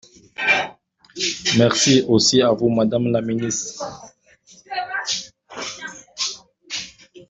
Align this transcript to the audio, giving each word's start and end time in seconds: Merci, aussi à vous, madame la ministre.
Merci, 1.59 2.01
aussi 2.07 2.41
à 2.41 2.51
vous, 2.53 2.69
madame 2.69 3.11
la 3.11 3.21
ministre. 3.21 4.03